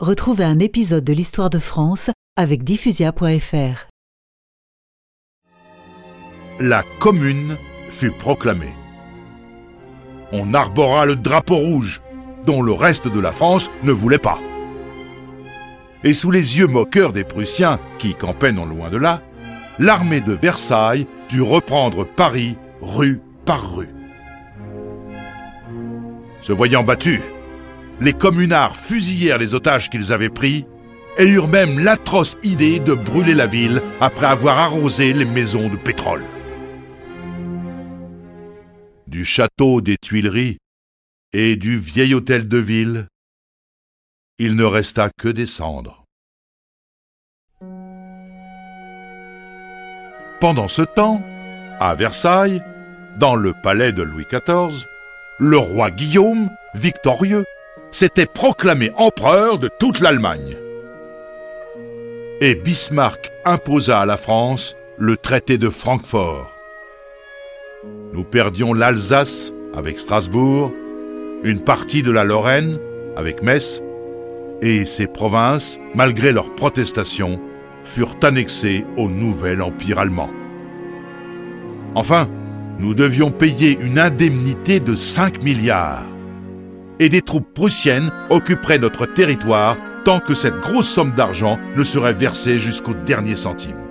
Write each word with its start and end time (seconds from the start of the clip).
Retrouvez 0.00 0.44
un 0.44 0.60
épisode 0.60 1.02
de 1.02 1.12
l'Histoire 1.12 1.50
de 1.50 1.58
France 1.58 2.10
avec 2.36 2.62
diffusia.fr. 2.62 3.88
La 6.60 6.84
Commune 7.00 7.56
fut 7.90 8.12
proclamée. 8.12 8.72
On 10.30 10.54
arbora 10.54 11.04
le 11.04 11.16
drapeau 11.16 11.56
rouge, 11.56 12.00
dont 12.46 12.62
le 12.62 12.70
reste 12.70 13.08
de 13.08 13.18
la 13.18 13.32
France 13.32 13.72
ne 13.82 13.90
voulait 13.90 14.18
pas. 14.18 14.38
Et 16.04 16.12
sous 16.12 16.30
les 16.30 16.58
yeux 16.58 16.68
moqueurs 16.68 17.12
des 17.12 17.24
Prussiens, 17.24 17.80
qui 17.98 18.14
campaient 18.14 18.52
non 18.52 18.66
loin 18.66 18.90
de 18.90 18.98
là, 18.98 19.20
l'armée 19.80 20.20
de 20.20 20.32
Versailles 20.32 21.08
dut 21.28 21.42
reprendre 21.42 22.06
Paris 22.06 22.56
rue 22.80 23.20
par 23.44 23.74
rue. 23.74 23.90
Se 26.40 26.52
voyant 26.52 26.84
battus, 26.84 27.20
les 28.00 28.12
communards 28.12 28.76
fusillèrent 28.76 29.38
les 29.38 29.54
otages 29.54 29.90
qu'ils 29.90 30.12
avaient 30.12 30.28
pris 30.28 30.66
et 31.18 31.26
eurent 31.26 31.48
même 31.48 31.78
l'atroce 31.78 32.36
idée 32.42 32.78
de 32.78 32.94
brûler 32.94 33.34
la 33.34 33.46
ville 33.46 33.82
après 34.00 34.26
avoir 34.26 34.58
arrosé 34.58 35.12
les 35.12 35.24
maisons 35.24 35.68
de 35.68 35.76
pétrole. 35.76 36.22
Du 39.08 39.24
château 39.24 39.80
des 39.80 39.96
Tuileries 39.96 40.58
et 41.32 41.56
du 41.56 41.76
vieil 41.76 42.14
hôtel 42.14 42.46
de 42.46 42.58
ville, 42.58 43.08
il 44.38 44.54
ne 44.54 44.64
resta 44.64 45.10
que 45.18 45.28
des 45.28 45.46
cendres. 45.46 46.04
Pendant 50.40 50.68
ce 50.68 50.82
temps, 50.82 51.20
à 51.80 51.96
Versailles, 51.96 52.62
dans 53.18 53.34
le 53.34 53.52
palais 53.60 53.92
de 53.92 54.02
Louis 54.02 54.26
XIV, 54.30 54.86
le 55.40 55.56
roi 55.56 55.90
Guillaume, 55.90 56.50
victorieux, 56.74 57.44
s'était 57.90 58.26
proclamé 58.26 58.90
empereur 58.96 59.58
de 59.58 59.68
toute 59.78 60.00
l'Allemagne. 60.00 60.56
Et 62.40 62.54
Bismarck 62.54 63.30
imposa 63.44 64.00
à 64.00 64.06
la 64.06 64.16
France 64.16 64.76
le 64.96 65.16
traité 65.16 65.58
de 65.58 65.68
Francfort. 65.68 66.52
Nous 68.12 68.24
perdions 68.24 68.74
l'Alsace 68.74 69.52
avec 69.74 69.98
Strasbourg, 69.98 70.72
une 71.42 71.60
partie 71.60 72.02
de 72.02 72.10
la 72.10 72.24
Lorraine 72.24 72.78
avec 73.16 73.42
Metz, 73.42 73.82
et 74.60 74.84
ces 74.84 75.06
provinces, 75.06 75.78
malgré 75.94 76.32
leurs 76.32 76.54
protestations, 76.54 77.40
furent 77.84 78.16
annexées 78.22 78.84
au 78.96 79.08
nouvel 79.08 79.62
empire 79.62 79.98
allemand. 79.98 80.30
Enfin, 81.94 82.28
nous 82.78 82.94
devions 82.94 83.30
payer 83.30 83.78
une 83.80 83.98
indemnité 83.98 84.80
de 84.80 84.94
5 84.94 85.42
milliards 85.42 86.04
et 87.00 87.08
des 87.08 87.22
troupes 87.22 87.52
prussiennes 87.54 88.10
occuperaient 88.30 88.78
notre 88.78 89.06
territoire 89.06 89.76
tant 90.04 90.20
que 90.20 90.34
cette 90.34 90.60
grosse 90.60 90.88
somme 90.88 91.14
d'argent 91.14 91.58
ne 91.76 91.84
serait 91.84 92.14
versée 92.14 92.58
jusqu'au 92.58 92.94
dernier 92.94 93.36
centime. 93.36 93.87